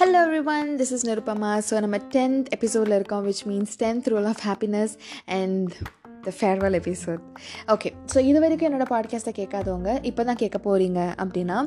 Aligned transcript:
Hello 0.00 0.20
everyone 0.46 0.68
this 0.76 0.92
is 0.92 1.04
Nirupama 1.08 1.50
so 1.68 1.80
நம்ம 1.80 1.96
tenth 2.12 2.46
எபிசோடில் 2.48 2.94
இருக்கோம் 2.94 3.24
which 3.26 3.42
means 3.46 3.74
tenth 3.82 4.06
rule 4.08 4.28
of 4.28 4.42
happiness 4.46 4.92
and 5.26 5.72
the 6.22 6.32
farewell 6.40 6.76
episode 6.78 7.22
okay 7.68 7.90
so 8.14 8.18
இது 8.20 8.40
வரைக்கும் 8.40 8.68
என்னோடய 8.68 8.90
பாட்காஸ்ட்டை 8.92 9.34
கேட்காதவங்க 9.36 9.92
இப்போ 10.02 10.24
தான் 10.24 10.36
கேட்க 10.36 10.58
போகிறீங்க 10.58 11.00
அப்படின்னா 11.16 11.58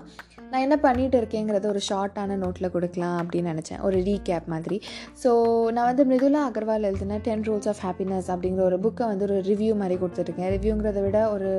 நான் 0.56 0.66
என்ன 0.66 0.78
பண்ணிகிட்டு 0.84 1.18
இருக்கேங்கிறத 1.22 1.66
ஒரு 1.72 1.80
ஷார்ட்டான 1.88 2.36
நோட்டில் 2.42 2.72
கொடுக்கலாம் 2.74 3.18
அப்படின்னு 3.22 3.52
நினச்சேன். 3.54 3.82
ஒரு 3.88 3.98
ரீகேப் 4.08 4.46
மாதிரி. 4.54 4.78
ஸோ 5.24 5.30
நான் 5.76 5.88
வந்து 5.90 6.04
மிருதுலா 6.12 6.42
அகர்வால் 6.50 6.88
எழுதின 6.90 7.18
டென் 7.26 7.44
ரூல்ஸ் 7.48 7.70
ஆஃப் 7.72 7.82
ஹாப்பினஸ் 7.86 8.30
அப்படிங்கிற 8.34 8.64
ஒரு 8.70 8.78
புக்கை 8.86 9.06
வந்து 9.12 9.26
ஒரு 9.28 9.38
ரிவ்யூ 9.50 9.74
மாதிரி 9.82 9.96
கொடுத்துருக்கேன். 10.04 10.50
ரிவ்யூங்கிறத 10.56 11.02
விட 11.08 11.20
ஒரு 11.36 11.52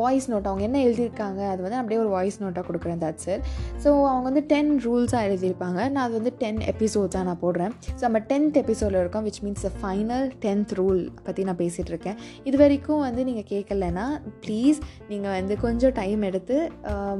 வாய்ஸ் 0.00 0.26
நோட் 0.32 0.48
அவங்க 0.50 0.64
என்ன 0.68 0.78
எழுதியிருக்காங்க 0.86 1.40
அது 1.52 1.60
வந்து 1.64 1.78
அப்படியே 1.80 1.98
ஒரு 2.04 2.10
வாய்ஸ் 2.14 2.38
நோட்டாக 2.42 2.64
கொடுக்குறேன் 2.68 3.00
தட் 3.02 3.20
சார் 3.24 3.40
ஸோ 3.84 3.90
அவங்க 4.12 4.24
வந்து 4.30 4.42
டென் 4.52 4.72
ரூல்ஸாக 4.86 5.26
எழுதியிருப்பாங்க. 5.28 5.78
நான் 5.94 6.04
அது 6.06 6.14
வந்து 6.20 6.32
டென் 6.42 6.60
எபிசோட்ஸாக 6.72 7.22
நான் 7.28 7.40
போடுறேன். 7.44 7.72
ஸோ 7.98 8.02
நம்ம 8.06 8.22
டென்த் 8.32 8.58
எபிசோடில் 8.62 9.00
இருக்கோம் 9.02 9.26
which 9.28 9.40
means 9.46 9.64
the 9.68 9.70
final 9.82 10.26
tenth 10.46 10.74
rule 10.80 11.02
பற்றி 11.28 11.44
நான் 11.50 11.60
பேசிகிட்டு 11.62 11.92
இருக்கேன் 11.94 12.18
இது 12.50 12.56
வரைக்கும் 12.64 13.04
வந்து 13.06 13.24
நீங்கள் 13.30 13.48
கேட்கலன்னா 13.54 14.06
ப்ளீஸ் 14.46 14.80
நீங்கள் 15.12 15.34
வந்து 15.38 15.56
கொஞ்சம் 15.66 15.96
டைம் 16.00 16.22
எடுத்து 16.30 16.58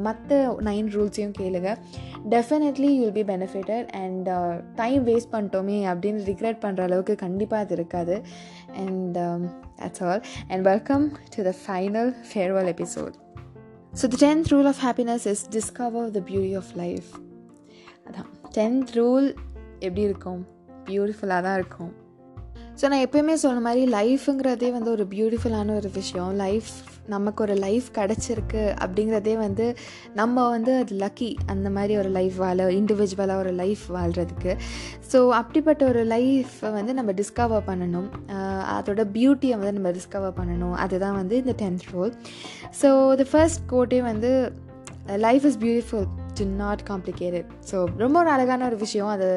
மற்ற 0.09 0.41
நைன் 0.71 0.88
ரூல்ஸையும் 0.89 1.33
கேளுங்க. 1.39 1.77
Definitely 2.31 2.89
you'll 3.01 3.13
be 3.13 3.23
benefited 3.23 3.89
and 3.89 4.29
time 4.75 5.07
waste 5.07 5.33
பண்ணிட்டோமே 5.33 5.95
அப்படின்னு 5.95 6.21
ரிக்ரெட் 6.31 6.59
பண்ணுற 6.61 6.81
அளவுக்கு 6.81 7.15
கண்டிப்பாக 7.15 7.63
அது 7.63 7.75
இருக்காது. 7.75 8.23
And 8.75 9.17
um, 9.17 9.51
that's 9.77 10.01
all. 10.01 10.23
And 10.49 10.67
welcome 10.67 11.13
to 11.29 11.45
the 11.45 11.53
final 11.53 12.15
farewell 12.35 12.75
episode. 12.75 13.15
So 13.93 14.11
the 14.11 14.29
10th 14.29 14.45
rule 14.49 14.65
of 14.65 14.75
happiness 14.85 15.19
is 15.25 15.37
discover 15.51 16.15
the 16.15 16.21
beauty 16.21 16.55
of 16.55 16.65
life. 16.75 17.07
அதான். 18.07 18.57
Tenth 18.59 18.87
rule 18.93 19.35
எப்படி 19.79 20.01
இருக்கும்? 20.01 20.47
பியூட்டிஃபுல்லாக 20.85 21.43
தான் 21.43 21.59
இருக்கும். 21.59 21.93
ஸோ 22.81 22.89
நான் 22.89 23.07
எப்போயுமே 23.07 23.33
சொன்ன 23.33 23.61
மாதிரி 23.61 23.93
லைஃப்புங்கிறதே 23.93 24.71
வந்து 24.71 24.91
ஒரு 24.91 25.07
பியூட்டிஃபுல்லான 25.11 25.77
ஒரு 25.77 25.91
விஷயம். 25.91 26.35
லைஃப் 26.35 26.69
நமக்கு 27.09 27.43
ஒரு 27.45 27.55
லைஃப் 27.65 27.87
கிடச்சிருக்கு 27.99 28.63
அப்படிங்கிறதே 28.85 29.35
வந்து 29.39 29.67
நம்ம 30.21 30.47
வந்து 30.55 30.73
அது 30.81 30.97
லக்கி 31.05 31.31
அந்த 31.47 31.69
மாதிரி 31.77 31.97
ஒரு 32.03 32.11
லைஃப் 32.19 32.37
வாழ 32.45 32.67
இண்டிவிஜுவலாக 32.79 33.43
ஒரு 33.45 33.53
லைஃப் 33.63 33.85
வாழ்கிறதுக்கு 33.97 34.55
ஸோ 35.13 35.19
அப்படிப்பட்ட 35.41 35.83
ஒரு 35.93 36.05
லைஃப்பை 36.15 36.71
வந்து 36.79 36.95
நம்ம 36.99 37.13
டிஸ்கவர் 37.21 37.67
பண்ணணும். 37.71 38.09
அதோட 38.77 39.05
பியூட்டியை 39.17 39.57
வந்து 39.61 39.77
நம்ம 39.79 39.93
டிஸ்கவர் 39.99 40.39
பண்ணணும். 40.41 40.77
அதுதான் 40.85 41.19
வந்து 41.21 41.37
இந்த 41.43 41.55
tenth 41.63 41.87
rule 41.97 42.15
so 42.83 42.91
the 43.23 43.27
first 43.33 43.63
Kotte 43.75 44.01
வந்து 44.11 44.33
life 45.27 45.45
is 45.51 45.59
beautiful 45.59 46.09
do 46.41 46.45
not 46.63 46.83
complicated 46.91 47.49
so 47.71 47.77
ரொம்ப 48.03 48.17
ஒரு 48.23 48.31
அழகான 48.37 48.65
ஒரு 48.71 48.79
விஷயம். 48.85 49.11
அது 49.15 49.29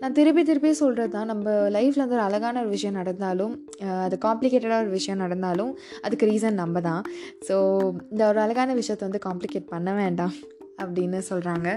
நான் 0.00 0.16
திருப்பி 0.18 0.42
திருப்பி 0.50 0.70
சொல்கிறது 0.82 1.12
தான். 1.16 1.30
நம்ம 1.32 1.56
லைஃப்பில் 1.76 2.04
வந்து 2.04 2.18
ஒரு 2.18 2.24
அழகான 2.28 2.60
ஒரு 2.64 2.70
விஷயம் 2.76 2.98
நடந்தாலும் 3.00 3.54
அது 4.06 4.18
காம்ப்ளிகேட்டடாக 4.26 4.82
ஒரு 4.84 4.92
விஷயம் 4.98 5.22
நடந்தாலும் 5.24 5.72
அதுக்கு 6.06 6.30
ரீசன் 6.32 6.60
நம்ம 6.62 6.80
தான். 6.88 7.04
ஸோ 7.48 7.56
இந்த 8.12 8.22
ஒரு 8.32 8.40
அழகான 8.46 8.74
விஷயத்தை 8.80 9.04
வந்து 9.08 9.22
காம்ப்ளிகேட் 9.28 9.72
பண்ண 9.74 9.92
வேண்டாம் 10.02 10.34
அப்படின்னு 10.82 11.20
சொல்கிறாங்க 11.30 11.68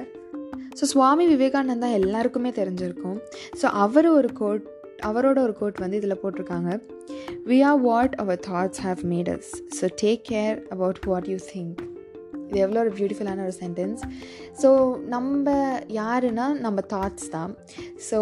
ஸோ 0.79 0.85
சுவாமி 0.93 1.25
விவேகானந்தா 1.33 1.87
எல்லாருக்குமே 1.99 2.51
தெரிஞ்சிருக்கும். 2.59 3.17
ஸோ 3.61 3.65
அவர் 3.85 4.09
ஒரு 4.17 4.31
கோட் 4.41 4.65
அவரோட 5.09 5.37
ஒரு 5.47 5.53
கோட் 5.59 5.77
வந்து 5.83 5.99
இதில் 5.99 6.19
போட்டிருக்காங்க. 6.21 6.71
We 7.49 7.57
are 7.69 7.79
what 7.87 8.15
our 8.23 8.39
thoughts 8.49 8.81
have 8.87 9.01
made 9.13 9.31
us 9.35 9.51
so 9.79 9.87
take 10.03 10.23
care 10.33 10.57
about 10.75 10.99
what 11.11 11.29
you 11.33 11.37
think 11.53 11.79
இது 12.49 12.59
எவ்வளோ 12.65 12.81
ஒரு 12.85 12.91
பியூட்டிஃபுல்லான 12.97 13.45
ஒரு 13.47 13.55
சென்டென்ஸ் 13.63 14.03
ஸோ 14.63 14.71
நம்ம 15.15 15.55
யாருன்னா 15.99 16.47
நம்ம 16.65 16.79
தாட்ஸ் 16.95 17.29
தான். 17.37 17.53
ஸோ 18.09 18.19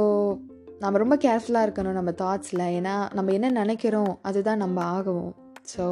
நம்ம 0.84 0.98
ரொம்ப 1.04 1.16
கேர்ஃபுல்லாக 1.26 1.66
இருக்கணும் 1.68 2.00
நம்ம 2.00 2.12
தாட்ஸில் 2.24 2.64
ஏன்னா 2.78 2.96
நம்ம 3.18 3.32
என்ன 3.38 3.48
நினைக்கிறோம் 3.62 4.14
அதுதான் 4.30 4.64
நம்ம 4.64 4.78
ஆகவும். 4.96 5.34
ஸோ 5.72 5.86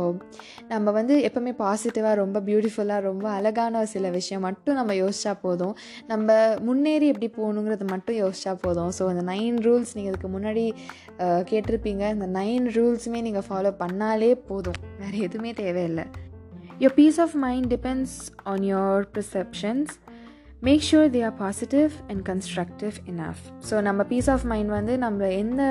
நம்ம 0.69 0.91
வந்து 0.97 1.15
எப்போவுமே 1.27 1.51
பாசிட்டிவாக 1.61 2.19
ரொம்ப 2.21 2.37
பியூட்டிஃபுல்லாக 2.49 3.05
ரொம்ப 3.07 3.25
அழகான 3.37 3.81
சில 3.93 4.09
விஷயம் 4.17 4.45
மட்டும் 4.47 4.77
நம்ம 4.79 4.93
யோசிச்சா 4.99 5.33
போதும். 5.45 5.73
நம்ம 6.11 6.37
முன்னேறி 6.67 7.07
எப்படி 7.13 7.29
போகணுங்கிறது 7.39 7.87
மட்டும் 7.93 8.17
யோசிச்சா 8.21 8.53
போதும். 8.65 8.91
ஸோ 8.97 9.05
அந்த 9.13 9.23
நைன் 9.31 9.57
ரூல்ஸ் 9.65 9.95
நீங்கள் 9.97 10.13
இதுக்கு 10.13 10.31
முன்னாடி 10.37 10.65
கேட்டிருப்பீங்க. 11.51 12.03
இந்த 12.17 12.29
நைன் 12.39 12.67
ரூல்ஸுமே 12.77 13.21
நீங்கள் 13.27 13.47
ஃபாலோ 13.49 13.73
பண்ணாலே 13.83 14.31
போதும். 14.51 14.79
வேறு 15.01 15.19
எதுவுமே 15.27 15.53
தேவையில்லை. 15.63 16.05
Your 16.79 16.91
peace 16.91 17.17
of 17.17 17.35
mind 17.35 17.69
depends 17.69 18.31
on 18.45 18.63
your 18.63 19.05
perceptions. 19.05 19.87
Make 20.63 20.81
sure 20.81 21.09
they 21.09 21.19
are 21.23 21.33
positive 21.35 21.91
and 22.07 22.21
constructive 22.29 22.95
enough 23.05 23.41
so 23.69 23.81
நம்ம 23.81 24.03
பீஸ் 24.03 24.29
ஆஃப் 24.29 24.43
மைண்ட் 24.43 24.69
வந்து 24.69 24.93
நம்ம 24.97 25.27
எந்த 25.33 25.63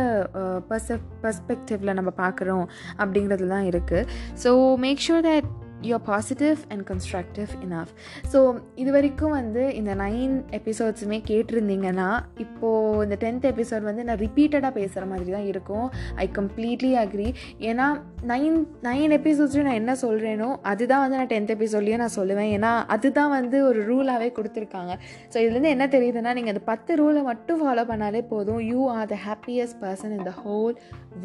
பர்ச 0.68 0.96
பர்ஸ்பெக்டிவில் 1.22 1.92
நம்ம 1.94 2.10
பார்க்குறோம் 2.16 2.64
அப்படிங்கிறது 2.98 3.46
தான் 3.46 3.66
இருக்குது 3.70 4.06
so 4.44 4.50
make 4.76 5.02
sure 5.08 5.24
that 5.24 5.48
you're 5.88 6.04
positive 6.10 6.58
and 6.72 6.84
constructive 6.90 7.50
enough 7.66 7.92
so 8.32 8.38
இது 8.82 8.90
வரைக்கும் 8.96 9.34
வந்து 9.38 9.62
இந்த 9.80 9.92
நைன் 10.04 10.34
எபிசோட்ஸுமே 10.58 11.18
கேட்டிருந்தீங்கன்னா 11.30 12.08
இப்போது 12.44 13.02
இந்த 13.06 13.16
டென்த் 13.24 13.46
எபிசோட் 13.52 13.84
வந்து 13.90 14.04
நான் 14.08 14.20
ரிப்பீட்டடாக 14.24 14.72
பேசுகிற 14.78 15.04
மாதிரி 15.06 15.30
தான் 15.36 15.48
இருக்கும். 15.52 15.86
ஐ 16.24 16.26
கம்ப்ளீட்லி 16.38 16.92
அக்ரி 17.02 17.28
ஏன்னா 17.70 17.86
நைன் 18.32 18.58
நைன் 18.88 19.14
எபிசோட்ஸ்லையும் 19.18 19.68
நான் 19.70 19.80
என்ன 19.82 19.92
சொல்கிறேனோ 20.02 20.48
அதுதான் 20.72 21.02
வந்து 21.04 21.18
நான் 21.20 21.32
டென்த் 21.32 21.54
எபிசோட்லேயும் 21.56 22.02
நான் 22.04 22.16
சொல்லுவேன். 22.18 22.50
ஏன்னா 22.56 22.72
அதுதான் 22.94 23.32
வந்து 23.38 23.58
ஒரு 23.68 23.80
ரூலாகவே 23.90 24.28
கொடுத்துருக்காங்க. 24.38 24.92
ஸோ 25.32 25.36
இதுலேருந்து 25.44 25.74
என்ன 25.76 25.86
தெரியுதுன்னா 25.96 26.32
நீங்கள் 26.38 26.54
அந்த 26.54 26.64
பத்து 26.72 26.92
ரூலை 27.02 27.22
மட்டும் 27.30 27.60
ஃபாலோ 27.62 27.84
பண்ணாலே 27.92 28.22
போதும். 28.32 28.60
You 28.72 28.80
are 28.96 29.08
the 29.14 29.18
happiest 29.28 29.78
person 29.84 30.14
in 30.18 30.26
the 30.30 30.34
whole 30.44 30.74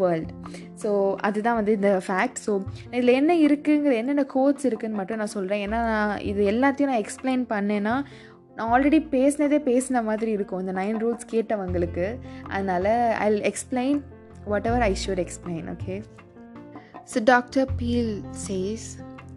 world 0.02 0.32
so 0.84 0.90
அதுதான் 1.28 1.58
வந்து 1.60 1.74
இந்த 1.80 1.92
ஃபேக்ட் 2.08 2.42
ஸோ 2.48 2.54
இதில் 2.96 3.18
என்ன 3.20 3.32
இருக்குங்கிற 3.46 3.94
என்னென்ன 4.02 4.24
கோட்ஸ் 4.50 4.68
இருக்குதுன்னு 4.68 5.00
மட்டும் 5.00 5.18
நான் 5.18 5.36
சொல்கிறேன் 5.38 5.64
ஏன்னா 5.68 5.82
இது 6.24 6.44
எல்லாத்தையும் 6.52 6.92
நான் 6.92 7.04
எக்ஸ்பிளைன் 7.06 7.44
பண்ணேன்னா 7.50 7.96
நான் 8.56 8.72
ஆல்ரெடி 8.76 9.00
பேசினதே 9.12 9.58
பேசின 9.68 10.04
மாதிரி 10.04 10.32
இருக்கும். 10.32 10.60
இந்த 10.60 10.74
நைன் 10.82 10.98
ரூல்ஸ் 11.04 11.30
கேட்டவங்களுக்கு. 11.34 12.08
அதனால் 12.48 12.90
I 13.26 13.28
explain 13.52 14.00
whatever 14.72 14.82
I 14.82 14.94
should 15.04 15.22
explain 15.26 15.68
okay 15.76 15.96
so 17.14 17.20
doctor 17.24 17.70
Peale 17.78 18.14
says 18.48 18.88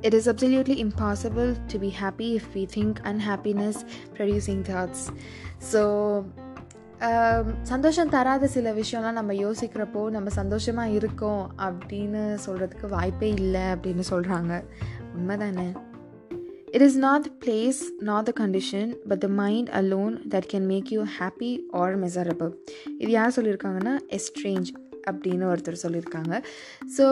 it 0.00 0.14
is 0.14 0.28
absolutely 0.28 0.76
impossible 0.86 1.50
to 1.72 1.78
be 1.78 1.90
happy 2.00 2.28
if 2.38 2.48
we 2.56 2.64
think 2.76 3.00
unhappiness 3.12 3.80
producing 4.16 4.64
thoughts 4.70 5.04
so 5.72 5.82
சந்தோஷம் 7.62 8.08
தராத 8.08 8.46
சில 8.46 8.72
விஷயம்லாம் 8.72 9.16
நம்ம 9.20 9.32
யோசிக்கிறப்போ 9.32 10.02
நம்ம 10.10 10.28
சந்தோஷமாக 10.30 10.90
இருக்கோம் 10.90 11.44
அப்படின்னு 11.58 12.22
சொல்கிறதுக்கு 12.46 12.88
வாய்ப்பே 12.88 13.28
இல்லை 13.28 13.60
அப்படின்னு 13.60 14.04
சொல்கிறாங்க 14.10 14.52
உண்மைதானே? 15.18 15.66
It 16.72 16.80
is 16.80 16.98
not 16.98 17.22
the 17.22 17.46
place 17.46 17.80
not 17.98 18.24
the 18.24 18.46
condition 18.46 18.94
but 19.08 19.18
the 19.18 19.28
mind 19.28 19.68
alone 19.68 20.20
that 20.30 20.42
can 20.52 20.66
make 20.66 20.90
you 20.90 21.04
happy 21.18 21.58
or 21.70 22.00
miserable 22.00 22.52
இது 22.98 23.10
யார் 23.10 23.32
சொல்லியிருக்காங்கன்னா 23.36 23.98
எஸ்ட்ரேஞ்ச் 24.08 24.66
அப்படின்னு 25.10 25.56
ஒருத்தர் 25.56 25.76
சொல்லியிருக்காங்க 25.82 26.42
ஸோ 26.98 27.06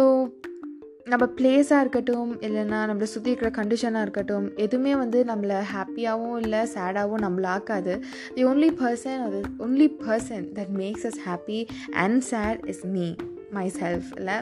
நம்ம 1.05 1.27
பிளேஸாக 1.27 1.81
இருக்கட்டும் 1.81 2.41
இல்லைன்னா 2.41 2.78
நம்மளை 2.91 3.03
சுற்றி 3.03 3.31
இருக்கிற 3.31 3.65
கண்டிஷனாக 3.65 4.03
இருக்கட்டும் 4.03 4.56
எதுவுமே 4.56 4.97
வந்து 4.97 5.25
நம்மளை 5.25 5.62
ஹாப்பியாகவும் 5.77 6.38
இல்லை 6.38 6.59
சேடாகவும் 6.59 7.21
நம்மளை 7.21 7.47
ஆக்காது. 7.47 8.03
தி 8.34 8.44
ஒன்லி 8.44 8.71
பர்சன் 8.78 9.22
அது 9.22 9.43
only 9.59 9.88
person 10.06 10.47
that 10.55 10.72
makes 10.77 11.06
us 11.06 11.21
happy 11.27 11.69
and 11.93 12.21
sad 12.21 12.61
is 12.67 12.87
me 12.87 13.15
myself 13.81 14.09
இல்லை 14.19 14.37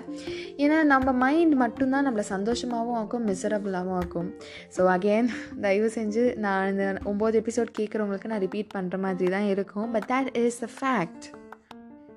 ஏன்னா 0.62 0.78
நம்ம 0.92 1.12
மைண்ட் 1.22 1.54
மட்டும்தான் 1.62 2.06
நம்மளை 2.06 2.24
சந்தோஷமாகவும் 2.34 2.98
ஆக்கும் 3.00 3.26
மிசரபுளாகவும் 3.30 3.98
ஆக்கும். 4.00 4.30
ஸோ 4.76 4.82
அகெயின் 4.94 5.30
தயவு 5.64 5.90
செஞ்சு 5.98 6.24
நான் 6.44 6.70
இந்த 6.72 6.86
ஒம்பது 7.12 7.36
எபிசோட் 7.42 7.70
கேட்குறவங்களுக்கு 7.78 8.32
நான் 8.32 8.44
ரிப்பீட் 8.46 8.74
பண்ணுற 8.76 8.98
மாதிரி 9.06 9.30
தான் 9.36 9.48
இருக்கும். 9.54 9.88
But 9.96 10.08
that 10.12 10.30
is 10.44 10.60
the 10.64 10.68
fact 10.78 11.26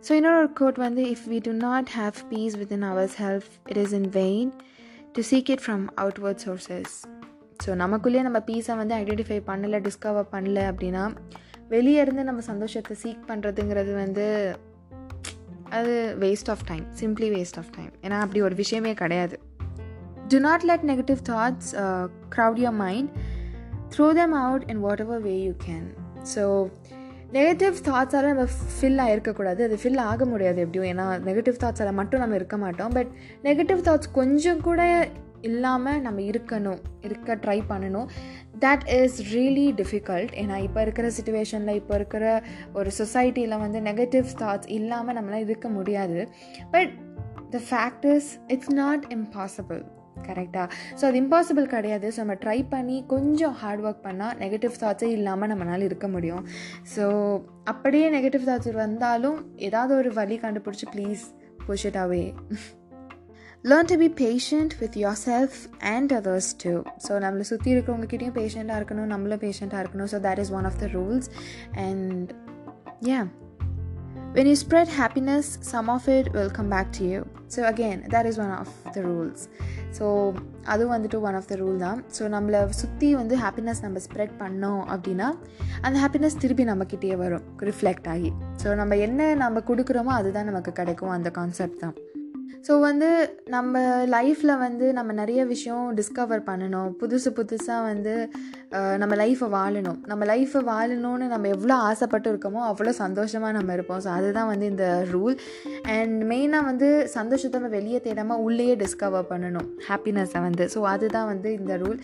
so 0.08 0.12
இன்னொரு 0.20 0.50
கோட் 0.60 0.78
வந்து 0.84 1.02
if 1.14 1.26
we 1.32 1.40
do 1.48 1.52
not 1.68 1.90
have 1.98 2.20
peace 2.30 2.56
within 2.78 2.86
our 2.92 3.10
self 3.20 3.50
it 3.72 3.78
is 3.78 3.94
in 4.00 4.10
vain 4.20 4.52
to 5.18 5.24
seek 5.32 5.52
it 5.56 5.64
from 5.66 5.84
outward 6.04 6.42
sources 6.46 6.96
so 7.66 7.72
நமக்குள்ளேயே 7.84 8.24
நம்ம 8.28 8.40
பீஸை 8.48 8.76
வந்து 8.80 8.96
ஐடென்டிஃபை 8.96 9.38
பண்ணலை 9.50 9.80
டிஸ்கவர் 9.88 10.32
பண்ணல 10.34 10.60
அப்படின்னா 10.72 11.04
வெளியே 11.68 12.00
இருந்து 12.02 12.24
நம்ம 12.24 12.42
சந்தோஷத்தை 12.42 12.96
சீக் 13.04 13.28
பண்ணுறதுங்கிறது 13.28 13.92
வந்து 13.96 14.26
அது 15.78 15.94
waste 16.24 16.50
of 16.54 16.64
time 16.72 16.86
simply 17.02 17.30
waste 17.36 17.60
of 17.62 17.72
time 17.78 17.92
ஏன்னா 18.06 18.18
அப்படி 18.26 18.42
ஒரு 18.48 18.56
விஷயமே 18.62 18.94
கிடையாது. 19.02 19.36
Do 20.34 20.40
not 20.48 20.66
let 20.70 20.86
negative 20.92 21.22
thoughts 21.30 21.72
crowd 22.36 22.60
your 22.64 22.78
mind 22.86 23.12
throw 23.96 24.08
them 24.22 24.36
out 24.46 24.66
in 24.74 24.82
whatever 25.06 25.24
way 25.28 25.36
you 25.44 25.54
can 25.68 25.88
so 26.36 26.44
negative 27.38 27.76
தாட்ஸால் 27.88 28.30
நம்ம 28.30 28.46
ஃபில் 28.78 29.02
ஆகிருக்கக்கூடாது 29.04 29.62
அது 29.68 29.76
ஃபில் 29.82 30.02
ஆக 30.12 30.26
முடியாது 30.32 30.60
எப்படியும். 30.64 30.88
ஏன்னா 30.94 31.06
நெகட்டிவ் 31.28 31.60
தாட்ஸால் 31.62 31.98
மட்டும் 32.00 32.22
நம்ம 32.24 32.36
இருக்க 32.40 32.58
மாட்டோம். 32.64 32.94
பட் 32.98 33.12
நெகட்டிவ் 33.44 33.82
தாட்ஸ் 33.88 34.10
கொஞ்சம் 34.20 34.62
கூட 34.68 34.82
இல்லாமல் 35.50 36.02
நம்ம 36.02 36.22
இருக்கணும். 36.32 36.82
இருக்க 37.08 37.36
ட்ரை 37.44 37.60
பண்ணணும். 37.70 38.10
தட் 38.66 38.84
இஸ் 38.98 39.18
ரியலி 39.36 39.68
டிஃபிகல்ட் 39.80 40.34
ஏன்னா 40.42 40.58
இப்போ 40.68 40.80
இருக்கிற 40.86 41.08
சுச்சுவேஷனில் 41.18 41.78
இப்போ 41.80 41.96
இருக்கிற 42.00 42.25
ஒரு 42.80 42.92
சொசைட்டியில் 43.00 43.62
வந்து 43.63 43.80
நெகட்டிவ் 43.90 44.28
தாட்ஸ் 44.42 44.69
இல்லாமல் 44.78 45.18
நம்மளால் 45.18 45.48
இருக்க 45.48 45.69
முடியாது. 45.78 46.19
But 46.75 46.92
the 47.56 47.62
fact 47.69 48.06
is 48.13 48.30
it's 48.56 48.74
not 48.81 49.06
impossible 49.18 49.81
கரெக்டாக 50.28 50.68
ஸோ 51.00 51.04
அது 51.08 51.18
இம்பாசிபிள் 51.22 51.68
கிடையாது. 51.74 52.08
ஸோ 52.13 52.19
நம்ம 52.24 52.36
ட்ரை 52.44 52.58
பண்ணி 52.74 52.98
கொஞ்சம் 53.13 53.56
ஹார்ட் 53.62 53.84
ஒர்க் 53.88 54.04
பண்ணால் 54.08 54.36
நெகட்டிவ் 54.44 54.75
தாட்ஸே 54.81 55.10
இல்லாமல் 55.18 55.52
நம்மளால் 55.52 55.88
இருக்க 55.90 56.08
முடியும். 56.16 56.44
ஸோ 56.96 57.06
அப்படியே 57.74 58.10
நெகட்டிவ் 58.18 58.48
தாட்ஸ் 58.50 58.81
வந்தாலும் 58.84 59.40
ஏதாவது 59.69 59.96
ஒரு 60.02 60.12
வழி 60.19 60.38
கண்டுபிடிச்சி 60.46 60.88
please 60.96 61.25
push 61.66 61.88
it 61.90 62.00
away 62.04 62.24
learn 63.69 63.90
to 63.90 63.96
be 64.04 64.08
patient 64.22 64.74
with 64.80 64.96
yourself 65.28 65.58
and 65.94 66.13
others 66.19 66.52
too 66.63 66.72
so 67.06 67.12
நம்மளை 67.25 67.46
சுற்றி 67.50 67.69
இருக்கிறவங்ககிட்டையும் 67.74 68.38
பேஷண்ட்டாக 68.40 68.80
இருக்கணும் 68.81 69.12
நம்மளும் 69.13 69.44
பேஷண்ட்டாக 69.44 69.81
இருக்கணும். 69.84 70.10
So 70.13 70.19
that 70.28 70.42
is 70.44 70.52
one 70.60 70.68
of 70.69 70.80
the 70.84 70.88
rules 70.98 71.30
and 71.86 72.31
yeah 73.10 73.19
when 74.38 74.50
you 74.52 74.56
spread 74.63 74.92
happiness 75.02 75.50
some 75.74 75.90
of 75.96 76.08
it 76.18 76.30
welcome 76.40 76.72
back 76.74 76.81
back 76.81 76.92
to 76.98 77.04
you. 77.12 77.22
So 77.48 77.60
again 77.66 77.98
that 78.13 78.25
is 78.30 78.36
one 78.46 78.54
of 78.63 78.69
the 78.96 79.04
so 79.98 80.06
அதுவும் 80.72 80.94
வந்துட்டு 80.96 81.18
ஒன் 81.28 81.36
ஆஃப் 81.38 81.48
த 81.50 81.56
ரூல் 81.62 81.78
தான். 81.86 82.00
So 82.18 82.24
நம்மளை 82.36 82.60
சுற்றி 82.81 83.08
வந்து 83.22 83.36
happiness 83.42 83.81
நம்ம 83.86 84.00
spread 84.06 84.36
பண்ணோம் 84.44 84.84
அப்படின்னா 84.94 85.28
அந்த 85.86 85.96
ஹாப்பினஸ் 86.04 86.38
திருப்பி 86.44 86.66
நம்மக்கிட்டேயே 86.69 87.16
வரும். 87.24 87.46
ரிஃப்ளெக்ட் 87.69 88.08
ஆகி. 88.13 88.31
ஸோ 88.62 88.75
நம்ம 88.81 88.98
என்ன 89.08 89.28
நம்ம 89.44 89.63
கொடுக்குறோமோ 89.69 90.13
அதுதான் 90.19 90.50
நமக்கு 90.52 90.74
கிடைக்கும். 90.80 91.13
அந்த 91.18 91.31
கான்செப்ட் 91.40 91.81
தான். 91.84 91.96
ஸோ 92.68 92.74
வந்து 92.80 93.09
நம்ம 93.56 93.80
லைஃப்பில் 94.15 94.53
வந்து 94.63 94.86
நம்ம 94.98 95.12
நிறைய 95.19 95.42
விஷயம் 95.51 95.86
டிஸ்கவர் 96.00 96.42
பண்ணணும். 96.50 96.89
புதுசு 97.01 97.30
புதுசாக 97.39 97.81
வந்து 97.89 98.13
நம்ம 99.01 99.13
லைஃப்பை 99.21 99.48
வாழணும். 99.56 99.98
நம்ம 100.09 100.25
லைஃப்பை 100.31 100.62
வாழணும்னு 100.69 101.25
நம்ம 101.33 101.48
எவ்வளோ 101.56 101.75
ஆசைப்பட்டு 101.89 102.30
இருக்கோமோ 102.33 102.62
அவ்வளோ 102.69 102.94
சந்தோஷமாக 103.03 103.56
நம்ம 103.57 103.74
இருப்போம். 103.77 104.01
ஸோ 104.06 104.09
அதுதான் 104.18 104.50
வந்து 104.51 104.65
இந்த 104.74 104.88
ரூல் 105.13 105.36
அண்ட் 105.95 106.18
மெயினாக 106.31 106.69
வந்து 106.69 106.89
சந்தோஷத்தை 107.18 107.59
நம்ம 107.59 107.74
வெளியே 107.77 108.01
தேடாமல் 108.07 108.44
உள்ளேயே 108.48 108.75
டிஸ்கவர் 108.83 109.30
பண்ணணும். 109.33 109.69
ஹாப்பினஸ்ஸை 109.89 110.42
வந்து. 110.48 110.65
ஸோ 110.75 110.81
அதுதான் 110.94 111.30
வந்து 111.33 111.51
இந்த 111.59 111.75
ரூல் 111.83 112.00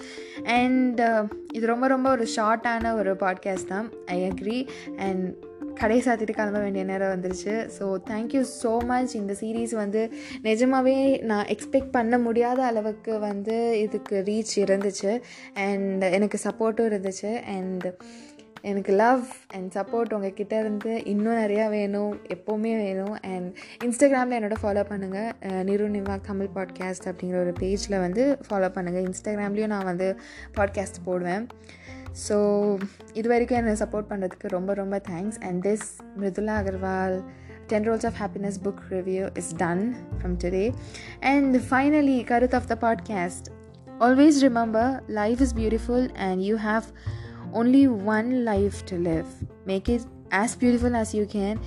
அண்ட் 0.59 1.01
இது 1.57 1.65
ரொம்ப 1.73 1.87
ரொம்ப 1.95 2.09
ஒரு 2.17 2.27
ஷார்ட்டான 2.37 2.93
ஒரு 3.01 3.13
பாட்காஸ்ட் 3.25 3.71
தான். 3.75 3.87
ஐ 4.15 4.17
அக்ரி 4.31 4.59
அண்ட் 5.07 5.25
கடை 5.79 5.97
சாத்திட்டு 6.05 6.37
கிளம்ப 6.39 6.59
வேண்டிய 6.59 6.83
நேரம் 6.85 7.13
வந்துருச்சு. 7.13 7.53
So 7.77 7.85
thank you 8.09 8.43
so 8.63 8.71
much 8.85 9.15
இந்த 9.15 9.35
சீரீஸ் 9.41 9.73
வந்து 9.75 10.01
நிஜமாகவே 10.41 10.95
நான் 11.17 11.45
எக்ஸ்பெக்ட் 11.45 11.91
பண்ண 11.91 12.17
முடியாத 12.17 12.63
அளவுக்கு 12.63 13.19
வந்து 13.19 13.57
இதுக்கு 13.79 14.23
ரீச் 14.25 14.55
இருந்துச்சு. 14.55 15.21
அண்ட் 15.53 16.03
எனக்கு 16.03 16.39
சப்போர்ட்டும் 16.43 16.89
இருந்துச்சு. 16.91 17.31
அண்ட் 17.57 17.87
எனக்கு 18.61 18.93
லவ் 18.93 19.25
அண்ட் 19.53 19.69
சப்போர்ட் 19.75 20.13
உங்ககிட்ட 20.13 20.59
இருந்து 20.59 21.05
இன்னும் 21.05 21.37
நிறையா 21.37 21.69
வேணும் 21.69 22.13
எப்போவுமே 22.35 22.73
வேணும். 22.83 23.15
அண்ட் 23.21 23.49
இன்ஸ்டாகிராமில் 23.85 24.37
என்னோட 24.39 24.55
ஃபாலோ 24.61 24.83
பண்ணுங்கள் 24.91 25.29
நிரு 25.69 25.85
நிவாக் 25.95 26.27
தமிழ் 26.27 26.49
பாட்காஸ்ட் 26.55 27.07
அப்படிங்கிற 27.09 27.39
ஒரு 27.39 27.53
பேஜில் 27.59 27.99
வந்து 27.99 28.23
ஃபாலோ 28.47 28.69
பண்ணுங்கள் 28.77 29.05
இன்ஸ்டாகிராம்லேயும் 29.09 29.73
நான் 29.75 29.89
வந்து 29.91 30.09
பாட்காஸ்ட் 30.57 31.03
போடுவேன். 31.05 31.45
ஸோ 32.25 32.37
இது 33.13 33.27
வரைக்கும் 33.29 33.59
என்னை 33.59 33.75
சப்போர்ட் 33.83 34.09
பண்ணுறதுக்கு 34.11 34.55
ரொம்ப 34.57 34.73
ரொம்ப 34.73 34.97
thanks 35.09 35.39
and 35.47 35.59
this 35.67 35.87
Mridula 36.19 36.55
Agarwal 36.61 37.17
ten 37.67 37.87
rules 37.87 38.07
of 38.09 38.17
happiness 38.23 38.57
book 38.65 38.81
review 38.89 39.25
is 39.41 39.51
done 39.55 39.83
from 40.17 40.35
today 40.43 40.65
and 41.33 41.55
finally 41.69 42.17
கருத் 42.23 42.57
of 42.59 42.69
the 42.73 42.77
podcast 42.85 43.47
always 43.99 44.39
remember 44.47 44.91
life 45.19 45.41
is 45.41 45.55
beautiful 45.55 46.07
and 46.27 46.41
you 46.41 46.57
have 46.69 46.87
only 47.53 47.87
one 47.87 48.45
life 48.45 48.85
to 48.85 48.95
live. 48.99 49.27
Make 49.65 49.89
it 49.89 50.03
as 50.31 50.55
beautiful 50.55 50.95
as 50.95 51.13
you 51.13 51.25
can. 51.27 51.59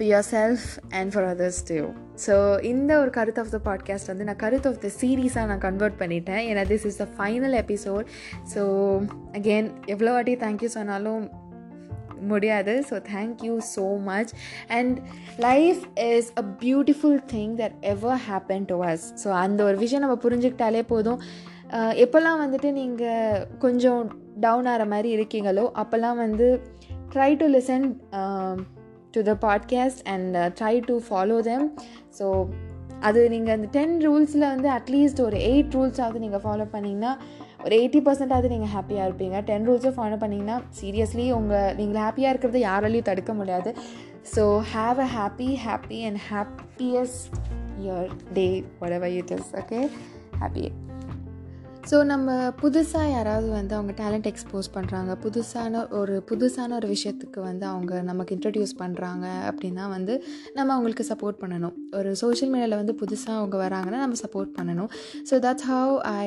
Yourself 0.30 0.64
and 0.90 1.12
for 1.12 1.24
others 1.24 1.60
too 1.68 1.86
so 2.26 2.64
இந்த 2.64 2.98
ஒரு 2.98 3.10
கருத்து 3.10 3.40
of 3.40 3.50
the 3.50 3.60
podcast 3.70 4.06
வந்து 4.06 4.24
நான் 4.24 4.36
கருத்து 4.36 4.68
of 4.68 4.80
the 4.80 4.90
சீரீஸாக 5.00 5.46
நான் 5.46 5.58
convert 5.58 5.98
பண்ணிட்டேன். 5.98 6.42
ஏன்னா 6.50 6.64
this 6.72 6.86
is 6.86 6.96
the 6.96 7.06
final 7.18 7.56
episode 7.62 8.04
so 8.54 8.62
again 9.32 9.70
எவ்வளோ 9.86 10.12
வாட்டி 10.12 10.36
தேங்க்யூ 10.36 10.64
சொன்னாலும் 10.64 11.30
முடியாது. 12.20 12.84
So 12.90 13.02
thank you 13.14 13.58
so 13.76 14.02
much 14.02 14.28
and 14.68 14.98
life 15.36 15.82
is 15.96 16.32
a 16.38 16.44
beautiful 16.60 17.18
thing 17.32 17.54
that 17.56 17.72
ever 17.80 18.20
happen 18.30 18.64
to 18.64 18.82
us 18.82 19.02
so 19.24 19.30
அந்த 19.30 19.64
ஒரு 19.64 19.76
விஷயம் 19.76 20.02
நம்ம 20.02 20.18
புரிஞ்சுக்கிட்டாலே 20.28 20.82
போதும். 20.82 21.20
எப்போல்லாம் 21.74 22.40
வந்துட்டு 22.44 22.72
நீங்கள் 22.72 23.46
கொஞ்சம் 23.58 24.16
டவுன் 24.40 24.66
ஆகிற 24.66 24.84
மாதிரி 24.84 25.16
இருக்கீங்களோ 25.16 25.70
அப்போல்லாம் 25.82 26.16
வந்து 26.16 26.62
try 27.14 27.36
to 27.36 27.46
listen 27.46 27.86
to 29.14 29.22
the 29.22 29.34
podcast 29.46 30.02
and 30.04 30.36
try 30.60 30.74
to 30.86 30.94
follow 31.08 31.38
them 31.40 31.66
so 32.18 32.26
அது 33.00 33.20
நீங்கள் 33.30 33.54
அந்த 33.54 33.68
டென் 33.70 33.96
ரூல்ஸில் 34.08 34.46
வந்து 34.52 34.68
அட்லீஸ்ட் 34.70 35.20
ஒரு 35.20 35.38
எயிட் 35.50 35.74
ரூல்ஸாவது 35.76 36.18
நீங்கள் 36.24 36.40
ஃபாலோ 36.40 36.66
பண்ணிங்கன்னா 36.72 37.12
ஒரு 37.64 37.74
எயிட்டி 37.76 38.00
பர்சன்டாவது 38.06 38.48
நீங்கள் 38.48 38.72
ஹாப்பியாக 38.74 39.06
இருப்பீங்க. 39.08 39.36
டென் 39.40 39.68
ரூல்ஸும் 39.68 39.96
ஃபாலோ 39.98 40.16
பண்ணிங்கன்னா 40.22 40.56
சீரியஸ்லி 40.80 41.26
உங்கள் 41.32 41.74
நீங்கள் 41.74 42.02
ஹாப்பியாக 42.02 42.32
இருக்கிறத 42.32 42.60
யாராலையும் 42.64 43.08
தடுக்க 43.10 43.34
முடியாது. 43.34 43.70
So 44.34 44.42
have 44.74 44.98
a 44.98 45.08
happy 45.16 45.48
happy 45.66 45.98
and 46.08 46.20
happiest 46.30 47.34
your 47.86 48.10
day 48.32 48.64
whatever 48.80 49.08
you 49.16 49.22
is 49.36 49.46
okay 49.52 49.80
happy 50.40 50.64
so 51.90 51.96
நம்ம 52.10 52.28
புதுசாக 52.60 53.08
யாராவது 53.14 53.48
வந்து 53.56 53.74
அவங்க 53.78 53.92
டேலண்ட் 54.00 54.28
எக்ஸ்போஸ் 54.30 54.68
பண்ணுறாங்க 54.76 55.12
புதுசான 55.24 55.82
ஒரு 55.98 56.14
புதுசான 56.30 56.70
ஒரு 56.78 56.88
விஷயத்துக்கு 56.92 57.40
வந்து 57.48 57.64
அவங்க 57.72 58.00
நமக்கு 58.10 58.34
இன்ட்ரடியூஸ் 58.36 58.72
பண்ணுறாங்க 58.82 59.26
அப்படின்னா 59.50 59.84
வந்து 59.96 60.14
நம்ம 60.56 60.72
அவங்களுக்கு 60.76 61.04
சப்போர்ட் 61.10 61.38
பண்ணணும். 61.42 61.74
ஒரு 61.98 62.10
சோஷியல் 62.22 62.52
மீடியாவில் 62.54 62.80
வந்து 62.82 62.94
புதுசாக 63.02 63.38
அவங்க 63.40 63.58
வராங்கன்னா 63.64 64.00
நம்ம 64.04 64.18
சப்போர்ட் 64.24 64.52
பண்ணணும். 64.58 64.90
So 65.30 65.36
that's 65.46 65.68
how 65.72 65.94
I 66.22 66.26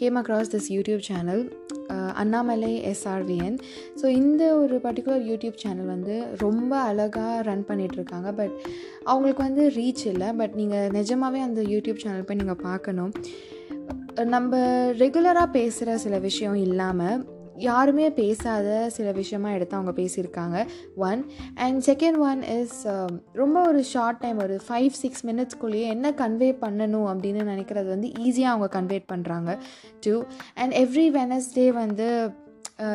came 0.00 0.18
across 0.20 0.52
this 0.54 0.70
YouTube 0.76 1.02
channel 1.10 1.42
Annamalai 2.22 2.72
SRVN 2.92 3.56
so 4.00 4.06
இந்த 4.20 4.42
ஒரு 4.62 4.76
பர்டிகுலர் 4.86 5.24
யூடியூப் 5.30 5.58
சேனல் 5.64 5.90
வந்து 5.94 6.14
ரொம்ப 6.44 6.72
அழகாக 6.90 7.42
ரன் 7.48 7.66
பண்ணிகிட்ருக்காங்க 7.68 8.30
பட் 8.40 8.54
அவங்களுக்கு 9.10 9.42
வந்து 9.48 9.64
ரீச் 9.78 10.06
இல்லை. 10.12 10.30
பட் 10.40 10.56
நீங்கள் 10.60 10.90
நிஜமாகவே 10.98 11.42
அந்த 11.48 11.62
யூடியூப் 11.74 12.02
சேனல் 12.04 12.26
போய் 12.30 12.40
நீங்கள் 12.42 12.64
பார்க்கணும். 12.68 13.12
நம்ம 14.24 14.56
ரெகுலராக 14.92 15.50
பேசுகிற 15.50 15.98
சில 15.98 16.18
விஷயம் 16.18 16.54
இல்லாமல் 16.54 17.24
யாருமே 17.56 18.10
பேசாத 18.10 18.90
சில 18.90 19.12
விஷயமா 19.12 19.50
எடுத்து 19.50 19.76
அவங்க 19.76 20.02
பேசியிருக்காங்க. 20.02 20.66
One 20.96 21.24
and 21.54 21.82
second 21.82 22.18
one 22.18 22.42
is 22.42 22.86
ரொம்ப 23.32 23.66
ஒரு 23.68 23.82
ஷார்ட் 23.82 24.16
டைம் 24.16 24.42
ஒரு 24.42 24.60
ஃபைவ் 24.68 24.88
சிக்ஸ் 24.88 25.26
மினிட்ஸ்க்குள்ளேயே 25.26 25.86
என்ன 25.86 26.10
கன்வே 26.10 26.50
பண்ணணும் 26.62 27.06
அப்படின்னு 27.12 27.44
நினைக்கிறது 27.52 27.86
வந்து 27.86 28.08
ஈஸியாக 28.20 28.52
அவங்க 28.54 28.68
கன்வேட் 28.80 29.04
பண்ணுறாங்க 29.12 29.58
டூ 30.00 30.22
அண்ட் 30.54 30.72
எவ்ரி 30.72 31.06
வெனஸ்டே 31.20 31.68
வந்து 31.68 32.30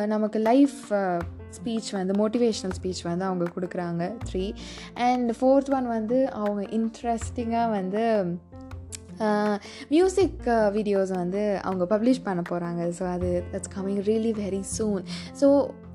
நமக்கு 0.06 0.38
லைஃப் 0.38 0.94
ஸ்பீச் 1.56 1.90
வந்து 1.90 2.14
மோட்டிவேஷ்னல் 2.20 2.76
ஸ்பீச் 2.82 3.02
வந்து 3.02 3.24
அவங்க 3.24 3.44
கொடுக்குறாங்க. 3.56 4.02
த்ரீ 4.32 4.54
அண்ட் 4.94 5.30
ஃபோர்த் 5.30 5.70
ஒன் 5.70 5.88
வந்து 5.96 6.30
அவங்க 6.30 6.62
இன்ட்ரெஸ்டிங்காக 6.78 7.70
வந்து 7.70 8.04
மியூசிக் 9.88 10.42
வீடியோஸ் 10.76 11.12
வந்து 11.12 11.42
அவங்க 11.62 11.84
பப்ளிஷ் 11.92 12.24
பண்ண 12.24 12.42
போகிறாங்க 12.50 12.82
ஸோ 12.98 13.06
அது 13.12 13.30
that's 13.52 13.72
coming 13.76 14.02
really 14.02 14.32
very 14.38 14.62
soon 14.78 15.04
so 15.40 15.48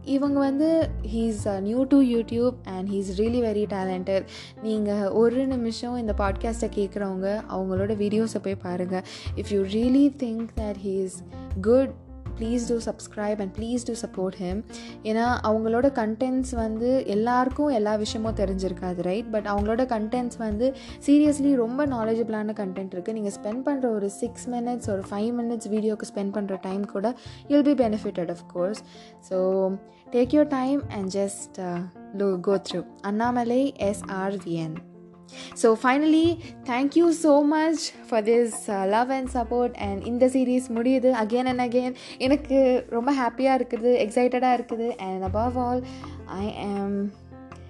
இவங்க 0.05 0.37
வந்து 0.39 0.67
he's 1.13 1.41
new 1.59 1.83
to 1.83 1.97
YouTube 2.05 2.55
and 2.65 2.87
he's 2.89 3.09
really 3.19 3.41
very 3.41 3.65
talented 3.69 4.27
நீங்கள் 4.63 5.09
ஒரு 5.13 5.41
நிமிஷம் 5.47 5.97
இந்த 5.97 6.15
பாட்காஸ்ட்டை 6.17 6.69
கேட்குறவங்க 6.75 7.29
அவங்களோட 7.51 7.93
வீடியோஸை 7.97 8.41
போய் 8.41 8.63
பாருங்கள் 8.63 9.05
if 9.35 9.51
you 9.51 9.61
really 9.77 10.05
think 10.17 10.51
that 10.57 10.81
he 10.83 10.95
is 11.03 11.17
good 11.61 11.93
please 12.37 12.65
do 12.69 12.77
subscribe 12.85 13.39
and 13.43 13.53
please 13.57 13.85
do 13.87 13.95
support 14.01 14.37
him 14.39 14.61
ஏன்னா 15.03 15.25
அவங்களோட 15.49 15.87
கண்டென்ட்ஸ் 15.97 16.53
வந்து 16.55 16.89
எல்லாருக்கும் 17.13 17.71
எல்லா 17.71 17.93
விஷயமும் 17.97 18.37
தெரிஞ்சிருக்காது 18.41 19.01
ரைட் 19.01 19.29
பட் 19.31 19.47
அவங்களோட 19.47 19.85
கண்டென்ட்ஸ் 19.93 20.39
வந்து 20.39 20.67
சீரியஸ்லி 21.07 21.53
ரொம்ப 21.55 21.87
நாலேஜபிளான 21.87 22.55
கண்டென்ட் 22.61 22.95
இருக்குது 22.95 23.17
நீங்கள் 23.17 23.35
ஸ்பெண்ட் 23.37 23.63
பண்ணுற 23.67 23.87
ஒரு 23.91 24.09
சிக்ஸ் 24.17 24.47
மினிட்ஸ் 24.47 24.89
ஒரு 24.89 25.05
ஃபைவ் 25.09 25.31
மினிட்ஸ் 25.39 25.69
வீடியோக்கு 25.69 26.09
ஸ்பெண்ட் 26.11 26.35
பண்ணுற 26.37 26.57
டைம் 26.61 26.83
கூட 26.87 27.07
you'll 27.47 27.67
be 27.69 27.75
benefited 27.83 28.31
of 28.31 28.43
course 28.53 28.81
so 29.29 29.39
take 30.11 30.35
your 30.35 30.51
time 30.53 30.81
and 30.89 31.09
just 31.15 31.57
go 32.41 32.55
through 32.67 32.81
Annamalai 33.03 33.63
SRVN 33.87 34.77
so 35.61 35.69
finally 35.83 36.27
thank you 36.71 37.05
so 37.23 37.35
much 37.47 37.83
for 38.09 38.23
this 38.23 38.57
love 38.95 39.11
and 39.11 39.31
support 39.33 39.77
and 39.87 40.01
இந்த 40.05 40.27
series 40.27 40.67
முடியுது 40.77 41.11
again 41.23 41.51
and 41.51 41.65
again 41.67 41.95
எனக்கு 42.17 42.57
ரொம்ப 42.89 43.13
ஹாப்பியாக 43.13 43.59
இருக்குது 43.59 43.93
எக்ஸைட்டடாக 44.05 44.57
இருக்குது. 44.59 44.89
And 44.97 45.23
above 45.23 45.57
all 45.57 45.81
I 46.41 46.45
ஆம் 46.65 46.99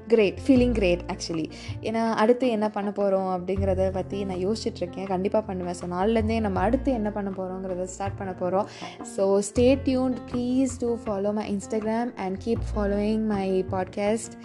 great 0.07 0.37
feeling 0.45 0.71
great 0.71 1.01
actually 1.13 1.45
ஏன்னா 1.81 2.03
அடுத்து 2.13 2.49
என்ன 2.49 2.69
பண்ண 2.69 2.89
போகிறோம் 2.91 3.29
அப்படிங்கிறத 3.35 3.91
பற்றி 3.91 4.23
நான் 4.25 4.43
யோசிச்சுட்ருக்கேன். 4.45 5.09
கண்டிப்பாக 5.13 5.43
பண்ணுவேன். 5.45 5.77
ஸோ 5.81 5.87
நாளிலேருந்தே 5.95 6.37
நம்ம 6.39 6.59
அடுத்து 6.59 6.91
என்ன 6.91 7.09
பண்ண 7.11 7.29
போகிறோங்கிறத 7.29 7.87
ஸ்டார்ட் 7.95 8.17
பண்ண 8.17 8.33
போகிறோம் 8.33 8.69
so 9.15 9.25
stay 9.49 9.67
tuned 9.87 10.21
please 10.31 10.77
do 10.79 10.91
follow 11.05 11.33
my 11.33 11.45
Instagram 11.55 12.13
and 12.25 12.37
keep 12.45 12.63
following 12.71 13.25
my 13.25 13.47
podcast 13.71 14.35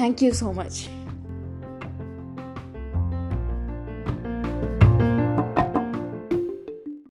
thank you 0.00 0.32
so 0.42 0.50
much 0.52 0.80